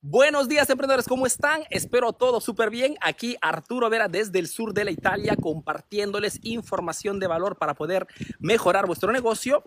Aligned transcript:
Buenos 0.00 0.48
días 0.48 0.70
emprendedores, 0.70 1.08
¿cómo 1.08 1.26
están? 1.26 1.62
Espero 1.70 2.12
todo 2.12 2.40
súper 2.40 2.70
bien. 2.70 2.94
Aquí 3.00 3.36
Arturo 3.40 3.90
Vera 3.90 4.06
desde 4.06 4.38
el 4.38 4.46
sur 4.46 4.72
de 4.72 4.84
la 4.84 4.92
Italia 4.92 5.34
compartiéndoles 5.34 6.38
información 6.44 7.18
de 7.18 7.26
valor 7.26 7.58
para 7.58 7.74
poder 7.74 8.06
mejorar 8.38 8.86
vuestro 8.86 9.10
negocio. 9.10 9.64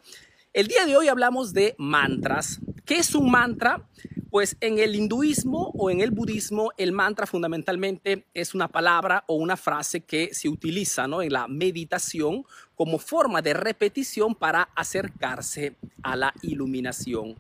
El 0.53 0.67
día 0.67 0.85
de 0.85 0.95
hoy 0.95 1.09
hablamos 1.09 1.51
de 1.51 1.75
mantras. 1.77 2.61
¿Qué 2.85 2.95
es 2.95 3.13
un 3.13 3.29
mantra? 3.29 3.89
Pues 4.29 4.55
en 4.61 4.79
el 4.79 4.95
hinduismo 4.95 5.73
o 5.77 5.89
en 5.89 5.99
el 5.99 6.11
budismo 6.11 6.71
el 6.77 6.93
mantra 6.93 7.27
fundamentalmente 7.27 8.25
es 8.33 8.55
una 8.55 8.69
palabra 8.69 9.25
o 9.27 9.35
una 9.35 9.57
frase 9.57 10.05
que 10.05 10.33
se 10.33 10.47
utiliza 10.47 11.07
¿no? 11.07 11.21
en 11.21 11.33
la 11.33 11.49
meditación 11.49 12.45
como 12.73 12.99
forma 12.99 13.41
de 13.41 13.53
repetición 13.53 14.33
para 14.33 14.69
acercarse 14.77 15.75
a 16.03 16.15
la 16.15 16.33
iluminación. 16.41 17.37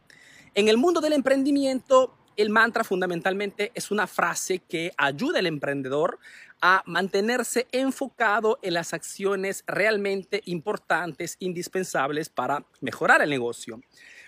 En 0.53 0.67
el 0.67 0.75
mundo 0.75 0.99
del 0.99 1.13
emprendimiento 1.13 2.17
el 2.37 2.49
mantra 2.49 2.83
fundamentalmente 2.83 3.71
es 3.73 3.91
una 3.91 4.07
frase 4.07 4.59
que 4.59 4.91
ayuda 4.97 5.39
al 5.39 5.47
emprendedor 5.47 6.19
a 6.61 6.83
mantenerse 6.85 7.67
enfocado 7.71 8.59
en 8.61 8.75
las 8.75 8.93
acciones 8.93 9.63
realmente 9.67 10.41
importantes, 10.45 11.35
indispensables 11.39 12.29
para 12.29 12.63
mejorar 12.81 13.21
el 13.21 13.29
negocio. 13.29 13.81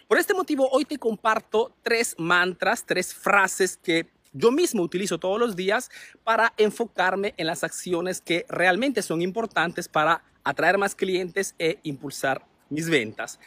Por 0.08 0.18
este 0.18 0.34
motivo, 0.34 0.68
hoy 0.72 0.86
te 0.86 0.98
comparto 0.98 1.76
tres 1.82 2.16
mantras, 2.18 2.86
tres 2.86 3.14
frases 3.14 3.78
que 3.78 4.10
yo 4.34 4.52
mismo 4.52 4.82
utilizo 4.82 5.20
todos 5.20 5.40
los 5.40 5.56
días 5.56 5.92
para 6.24 6.54
enfocarme 6.58 7.34
en 7.38 7.48
las 7.48 7.64
acciones 7.64 8.20
que 8.20 8.46
realmente 8.50 9.02
son 9.02 9.22
importantes 9.22 9.88
para 9.88 10.24
atraer 10.44 10.78
más 10.78 10.96
clientes 10.96 11.56
e 11.60 11.80
impulsar 11.84 12.46
mis 12.70 12.90
ventas. 12.90 13.40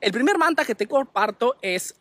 El 0.00 0.12
primer 0.12 0.36
mantra 0.36 0.64
que 0.64 0.74
te 0.74 0.88
comparto 0.88 1.56
es 1.62 1.94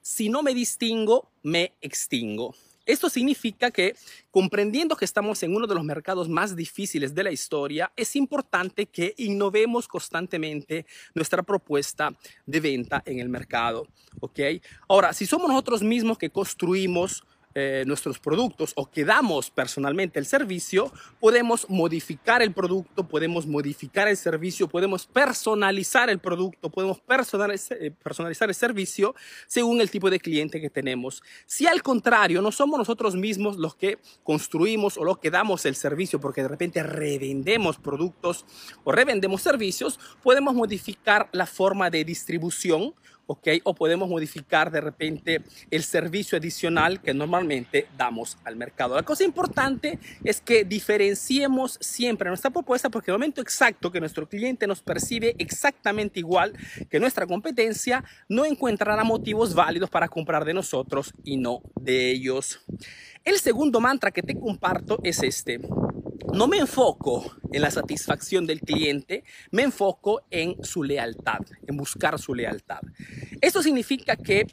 si 0.00 0.28
no 0.28 0.42
me 0.42 0.54
distingo, 0.54 1.30
me 1.42 1.72
extingo. 1.80 2.54
Esto 2.86 3.08
significa 3.08 3.70
que, 3.70 3.94
comprendiendo 4.30 4.96
que 4.96 5.04
estamos 5.04 5.42
en 5.42 5.54
uno 5.54 5.66
de 5.66 5.74
los 5.74 5.84
mercados 5.84 6.28
más 6.28 6.56
difíciles 6.56 7.14
de 7.14 7.22
la 7.22 7.30
historia, 7.30 7.92
es 7.94 8.16
importante 8.16 8.86
que 8.86 9.14
innovemos 9.18 9.86
constantemente 9.86 10.86
nuestra 11.14 11.42
propuesta 11.42 12.12
de 12.46 12.60
venta 12.60 13.02
en 13.06 13.20
el 13.20 13.28
mercado. 13.28 13.86
¿ok? 14.20 14.40
Ahora, 14.88 15.12
si 15.12 15.26
somos 15.26 15.48
nosotros 15.48 15.82
mismos 15.82 16.18
que 16.18 16.30
construimos 16.30 17.22
eh, 17.54 17.82
nuestros 17.84 18.20
productos 18.20 18.72
o 18.76 18.88
que 18.88 19.04
damos 19.04 19.50
personalmente 19.50 20.18
el 20.20 20.26
servicio, 20.26 20.92
podemos 21.18 21.68
modificar 21.68 22.42
el 22.42 22.52
producto, 22.52 23.08
podemos 23.08 23.46
modificar 23.46 24.06
el 24.06 24.16
servicio, 24.16 24.68
podemos 24.68 25.06
personalizar 25.06 26.10
el 26.10 26.20
producto, 26.20 26.70
podemos 26.70 27.00
personalizar, 27.00 27.76
eh, 27.80 27.90
personalizar 27.90 28.48
el 28.48 28.54
servicio 28.54 29.16
según 29.48 29.80
el 29.80 29.90
tipo 29.90 30.10
de 30.10 30.20
cliente 30.20 30.60
que 30.60 30.70
tenemos. 30.70 31.24
Si 31.46 31.66
al 31.66 31.82
contrario 31.82 32.40
no 32.40 32.52
somos 32.52 32.78
nosotros 32.78 33.16
mismos 33.16 33.56
los 33.56 33.74
que 33.74 33.98
construimos 34.22 34.96
o 34.96 35.04
los 35.04 35.18
que 35.18 35.30
damos 35.30 35.66
el 35.66 35.74
servicio 35.74 36.20
porque 36.20 36.42
de 36.42 36.48
repente 36.48 36.82
revendemos 36.84 37.78
productos 37.78 38.44
o 38.84 38.92
revendemos 38.92 39.42
servicios, 39.42 39.98
podemos 40.22 40.54
modificar 40.54 41.28
la 41.32 41.46
forma 41.46 41.90
de 41.90 42.04
distribución 42.04 42.94
o 43.64 43.74
podemos 43.74 44.08
modificar 44.08 44.70
de 44.70 44.80
repente 44.80 45.42
el 45.70 45.82
servicio 45.82 46.38
adicional 46.38 47.00
que 47.00 47.14
normalmente 47.14 47.86
damos 47.96 48.36
al 48.44 48.56
mercado. 48.56 48.94
La 48.94 49.02
cosa 49.02 49.24
importante 49.24 49.98
es 50.24 50.40
que 50.40 50.64
diferenciemos 50.64 51.78
siempre 51.80 52.28
nuestra 52.28 52.50
propuesta 52.50 52.90
porque 52.90 53.10
el 53.10 53.16
momento 53.16 53.40
exacto 53.40 53.90
que 53.90 54.00
nuestro 54.00 54.28
cliente 54.28 54.66
nos 54.66 54.82
percibe 54.82 55.34
exactamente 55.38 56.18
igual 56.18 56.52
que 56.90 57.00
nuestra 57.00 57.26
competencia, 57.26 58.04
no 58.28 58.44
encontrará 58.44 59.04
motivos 59.04 59.54
válidos 59.54 59.90
para 59.90 60.08
comprar 60.08 60.44
de 60.44 60.54
nosotros 60.54 61.12
y 61.24 61.36
no 61.36 61.62
de 61.80 62.10
ellos. 62.10 62.60
El 63.24 63.38
segundo 63.38 63.80
mantra 63.80 64.10
que 64.10 64.22
te 64.22 64.34
comparto 64.34 64.98
es 65.02 65.22
este. 65.22 65.60
No 66.32 66.46
me 66.46 66.58
enfoco 66.58 67.24
en 67.52 67.62
la 67.62 67.70
satisfacción 67.70 68.46
del 68.46 68.60
cliente, 68.60 69.24
me 69.50 69.62
enfoco 69.62 70.22
en 70.30 70.62
su 70.62 70.82
lealtad, 70.82 71.40
en 71.66 71.76
buscar 71.76 72.18
su 72.18 72.34
lealtad. 72.34 72.80
Esto 73.40 73.62
significa 73.62 74.16
que 74.16 74.46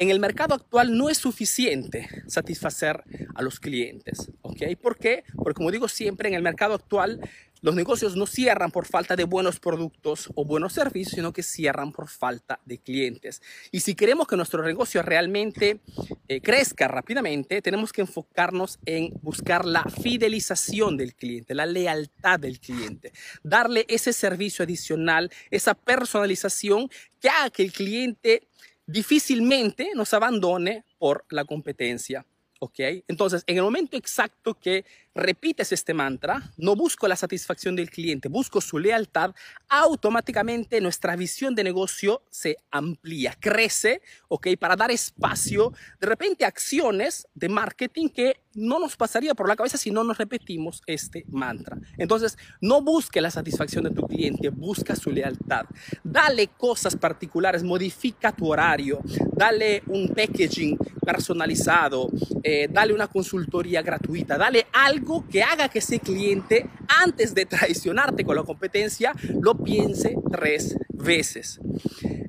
en 0.00 0.08
el 0.08 0.18
mercado 0.18 0.54
actual 0.54 0.96
no 0.96 1.10
es 1.10 1.18
suficiente 1.18 2.08
satisfacer 2.26 3.04
a 3.34 3.42
los 3.42 3.60
clientes. 3.60 4.32
¿ok? 4.40 4.62
¿Por 4.80 4.96
qué? 4.96 5.24
Porque 5.36 5.52
como 5.52 5.70
digo 5.70 5.88
siempre, 5.88 6.30
en 6.30 6.34
el 6.34 6.42
mercado 6.42 6.72
actual 6.72 7.20
los 7.60 7.74
negocios 7.74 8.16
no 8.16 8.26
cierran 8.26 8.70
por 8.70 8.86
falta 8.86 9.14
de 9.14 9.24
buenos 9.24 9.60
productos 9.60 10.30
o 10.34 10.46
buenos 10.46 10.72
servicios, 10.72 11.16
sino 11.16 11.34
que 11.34 11.42
cierran 11.42 11.92
por 11.92 12.08
falta 12.08 12.58
de 12.64 12.78
clientes. 12.78 13.42
Y 13.70 13.80
si 13.80 13.94
queremos 13.94 14.26
que 14.26 14.36
nuestro 14.36 14.64
negocio 14.64 15.02
realmente 15.02 15.80
eh, 16.28 16.40
crezca 16.40 16.88
rápidamente, 16.88 17.60
tenemos 17.60 17.92
que 17.92 18.00
enfocarnos 18.00 18.78
en 18.86 19.12
buscar 19.20 19.66
la 19.66 19.84
fidelización 19.84 20.96
del 20.96 21.14
cliente, 21.14 21.54
la 21.54 21.66
lealtad 21.66 22.40
del 22.40 22.58
cliente, 22.58 23.12
darle 23.42 23.84
ese 23.88 24.14
servicio 24.14 24.62
adicional, 24.62 25.30
esa 25.50 25.74
personalización 25.74 26.88
que 27.20 27.28
haga 27.28 27.50
que 27.50 27.62
el 27.62 27.72
cliente 27.74 28.48
difícilmente 28.90 29.90
nos 29.94 30.12
abandone 30.14 30.84
por 30.98 31.24
la 31.30 31.44
competencia. 31.44 32.26
¿ok? 32.60 32.78
Entonces, 33.08 33.42
en 33.46 33.56
el 33.56 33.62
momento 33.62 33.96
exacto 33.96 34.54
que 34.54 34.84
repites 35.14 35.72
este 35.72 35.94
mantra, 35.94 36.52
no 36.58 36.76
busco 36.76 37.08
la 37.08 37.16
satisfacción 37.16 37.74
del 37.74 37.90
cliente, 37.90 38.28
busco 38.28 38.60
su 38.60 38.78
lealtad, 38.78 39.34
automáticamente 39.68 40.80
nuestra 40.80 41.16
visión 41.16 41.54
de 41.54 41.64
negocio 41.64 42.22
se 42.30 42.58
amplía, 42.70 43.34
crece, 43.40 44.02
¿ok? 44.28 44.48
Para 44.58 44.76
dar 44.76 44.90
espacio, 44.90 45.72
de 46.00 46.06
repente, 46.06 46.44
acciones 46.44 47.26
de 47.34 47.48
marketing 47.48 48.08
que 48.08 48.42
no 48.54 48.78
nos 48.78 48.96
pasaría 48.96 49.34
por 49.34 49.48
la 49.48 49.56
cabeza 49.56 49.78
si 49.78 49.90
no 49.90 50.04
nos 50.04 50.18
repetimos 50.18 50.82
este 50.86 51.24
mantra. 51.28 51.78
Entonces, 51.98 52.36
no 52.60 52.82
busque 52.82 53.20
la 53.20 53.30
satisfacción 53.30 53.84
de 53.84 53.90
tu 53.90 54.06
cliente, 54.06 54.48
busca 54.50 54.96
su 54.96 55.10
lealtad. 55.10 55.66
Dale 56.02 56.48
cosas 56.48 56.96
particulares, 56.96 57.62
modifica 57.62 58.32
tu 58.32 58.48
horario, 58.48 59.00
dale 59.32 59.82
un 59.86 60.08
packaging 60.08 60.76
personalizado, 61.04 62.10
eh, 62.42 62.68
dale 62.70 62.92
una 62.92 63.06
consultoría 63.06 63.82
gratuita, 63.82 64.36
dale 64.36 64.66
algo 64.72 65.26
que 65.28 65.42
haga 65.42 65.68
que 65.68 65.78
ese 65.80 66.00
cliente, 66.00 66.68
antes 66.88 67.34
de 67.34 67.46
traicionarte 67.46 68.24
con 68.24 68.36
la 68.36 68.42
competencia, 68.42 69.12
lo 69.40 69.56
piense 69.56 70.16
tres 70.30 70.76
veces. 70.92 71.60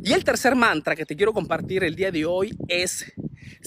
Y 0.03 0.13
el 0.13 0.23
tercer 0.23 0.55
mantra 0.55 0.95
que 0.95 1.05
te 1.05 1.15
quiero 1.15 1.31
compartir 1.31 1.83
el 1.83 1.95
día 1.95 2.11
de 2.11 2.25
hoy 2.25 2.57
es, 2.67 3.13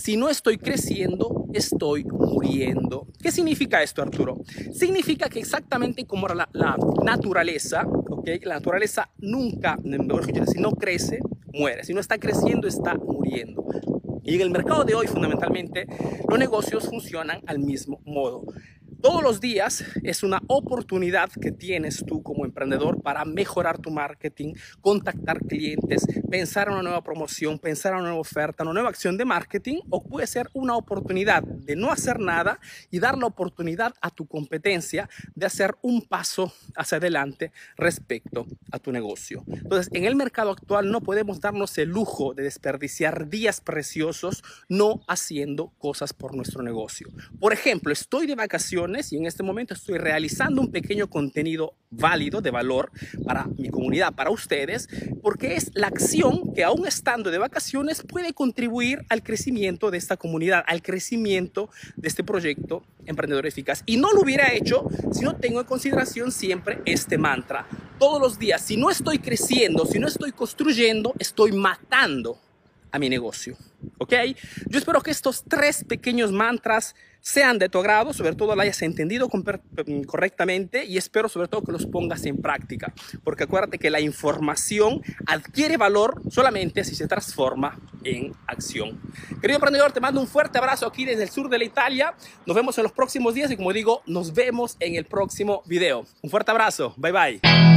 si 0.04 0.18
no 0.18 0.28
estoy 0.28 0.58
creciendo, 0.58 1.46
estoy 1.54 2.04
muriendo. 2.04 3.06
¿Qué 3.22 3.30
significa 3.32 3.82
esto, 3.82 4.02
Arturo? 4.02 4.42
Significa 4.74 5.30
que 5.30 5.38
exactamente 5.38 6.04
como 6.04 6.28
la, 6.28 6.46
naturaleza, 7.02 7.86
¿okay? 8.10 8.38
la 8.40 8.56
naturaleza 8.56 9.08
nunca, 9.16 9.78
si 10.52 10.60
no 10.60 10.72
crece, 10.72 11.20
muere. 11.54 11.84
Si 11.84 11.94
no 11.94 12.00
está 12.00 12.18
creciendo, 12.18 12.68
está 12.68 12.94
muriendo. 12.96 13.64
Y 14.24 14.34
en 14.34 14.42
el 14.42 14.50
mercado 14.50 14.84
de 14.84 14.94
hoy, 14.94 15.06
fundamentalmente, 15.06 15.86
los 16.28 16.38
negocios 16.38 16.86
funcionan 16.86 17.40
al 17.46 17.60
mismo 17.60 18.02
modo. 18.04 18.44
Todos 19.04 19.22
los 19.22 19.38
días 19.38 19.84
es 20.02 20.22
una 20.22 20.40
oportunidad 20.46 21.28
que 21.30 21.52
tienes 21.52 22.02
tú 22.06 22.22
como 22.22 22.46
emprendedor 22.46 23.02
para 23.02 23.26
mejorar 23.26 23.76
tu 23.76 23.90
marketing, 23.90 24.54
contactar 24.80 25.40
clientes, 25.40 26.06
pensar 26.30 26.68
en 26.68 26.72
una 26.72 26.84
nueva 26.84 27.04
promoción, 27.04 27.58
pensar 27.58 27.92
en 27.92 27.98
una 27.98 28.08
nueva 28.08 28.22
oferta, 28.22 28.62
una 28.62 28.72
nueva 28.72 28.88
acción 28.88 29.18
de 29.18 29.26
marketing 29.26 29.80
o 29.90 30.02
puede 30.02 30.26
ser 30.26 30.48
una 30.54 30.74
oportunidad 30.74 31.42
de 31.42 31.76
no 31.76 31.92
hacer 31.92 32.18
nada 32.18 32.58
y 32.90 32.98
dar 32.98 33.18
la 33.18 33.26
oportunidad 33.26 33.92
a 34.00 34.08
tu 34.08 34.26
competencia 34.26 35.10
de 35.34 35.44
hacer 35.44 35.76
un 35.82 36.00
paso 36.00 36.54
hacia 36.74 36.96
adelante 36.96 37.52
respecto 37.76 38.46
a 38.72 38.78
tu 38.78 38.90
negocio. 38.90 39.44
Entonces, 39.48 39.92
en 39.92 40.06
el 40.06 40.16
mercado 40.16 40.50
actual 40.50 40.90
no 40.90 41.02
podemos 41.02 41.40
darnos 41.40 41.76
el 41.76 41.90
lujo 41.90 42.32
de 42.32 42.44
desperdiciar 42.44 43.28
días 43.28 43.60
preciosos 43.60 44.42
no 44.70 45.02
haciendo 45.08 45.74
cosas 45.76 46.14
por 46.14 46.34
nuestro 46.34 46.62
negocio. 46.62 47.08
Por 47.38 47.52
ejemplo, 47.52 47.92
estoy 47.92 48.26
de 48.26 48.34
vacaciones 48.34 48.93
y 48.94 49.16
en 49.16 49.26
este 49.26 49.42
momento 49.42 49.74
estoy 49.74 49.98
realizando 49.98 50.60
un 50.60 50.70
pequeño 50.70 51.08
contenido 51.08 51.74
válido 51.90 52.40
de 52.40 52.50
valor 52.50 52.90
para 53.24 53.46
mi 53.58 53.68
comunidad, 53.68 54.14
para 54.14 54.30
ustedes, 54.30 54.88
porque 55.22 55.56
es 55.56 55.70
la 55.74 55.88
acción 55.88 56.52
que 56.54 56.64
aún 56.64 56.86
estando 56.86 57.30
de 57.30 57.38
vacaciones 57.38 58.02
puede 58.02 58.32
contribuir 58.32 59.04
al 59.08 59.22
crecimiento 59.22 59.90
de 59.90 59.98
esta 59.98 60.16
comunidad, 60.16 60.64
al 60.66 60.82
crecimiento 60.82 61.70
de 61.96 62.08
este 62.08 62.22
proyecto 62.22 62.84
Emprendedor 63.06 63.46
Eficaz. 63.46 63.82
Y 63.86 63.96
no 63.96 64.12
lo 64.12 64.22
hubiera 64.22 64.52
hecho 64.52 64.88
si 65.12 65.24
no 65.24 65.36
tengo 65.36 65.60
en 65.60 65.66
consideración 65.66 66.30
siempre 66.30 66.80
este 66.84 67.18
mantra. 67.18 67.66
Todos 67.98 68.20
los 68.20 68.38
días, 68.38 68.62
si 68.62 68.76
no 68.76 68.90
estoy 68.90 69.18
creciendo, 69.18 69.86
si 69.86 69.98
no 69.98 70.06
estoy 70.06 70.32
construyendo, 70.32 71.14
estoy 71.18 71.52
matando 71.52 72.38
a 72.94 72.98
mi 73.00 73.08
negocio. 73.08 73.56
¿Ok? 73.98 74.14
Yo 74.68 74.78
espero 74.78 75.00
que 75.00 75.10
estos 75.10 75.42
tres 75.42 75.84
pequeños 75.84 76.30
mantras 76.30 76.94
sean 77.20 77.58
de 77.58 77.68
tu 77.68 77.78
agrado, 77.78 78.12
sobre 78.12 78.34
todo 78.36 78.54
lo 78.54 78.62
hayas 78.62 78.80
entendido 78.82 79.28
mm, 79.28 80.02
correctamente 80.02 80.84
y 80.84 80.96
espero 80.96 81.28
sobre 81.28 81.48
todo 81.48 81.64
que 81.64 81.72
los 81.72 81.86
pongas 81.86 82.24
en 82.24 82.40
práctica, 82.40 82.92
porque 83.24 83.44
acuérdate 83.44 83.78
que 83.78 83.90
la 83.90 83.98
información 83.98 85.02
adquiere 85.26 85.76
valor 85.76 86.22
solamente 86.30 86.84
si 86.84 86.94
se 86.94 87.08
transforma 87.08 87.80
en 88.04 88.32
acción. 88.46 89.00
Querido 89.40 89.56
emprendedor, 89.56 89.90
te 89.90 90.00
mando 90.00 90.20
un 90.20 90.28
fuerte 90.28 90.58
abrazo 90.58 90.86
aquí 90.86 91.04
desde 91.04 91.24
el 91.24 91.30
sur 91.30 91.48
de 91.48 91.58
la 91.58 91.64
Italia. 91.64 92.14
Nos 92.46 92.54
vemos 92.54 92.78
en 92.78 92.84
los 92.84 92.92
próximos 92.92 93.34
días 93.34 93.50
y 93.50 93.56
como 93.56 93.72
digo, 93.72 94.02
nos 94.06 94.32
vemos 94.32 94.76
en 94.78 94.94
el 94.94 95.06
próximo 95.06 95.62
video. 95.66 96.06
Un 96.22 96.30
fuerte 96.30 96.52
abrazo. 96.52 96.94
Bye 96.96 97.12
bye. 97.12 97.73